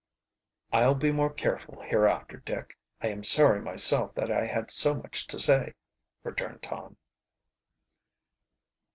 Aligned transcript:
"I'll 0.73 0.95
be 0.95 1.11
more 1.11 1.31
careful 1.31 1.79
hereafter, 1.79 2.37
Dick. 2.37 2.75
I 3.01 3.09
am 3.09 3.21
sorry 3.23 3.61
myself 3.61 4.15
that 4.15 4.31
I 4.31 4.47
had 4.47 4.71
so 4.71 4.95
much 4.95 5.27
to 5.27 5.37
say," 5.39 5.75
returned 6.23 6.63
Tom. 6.63 6.97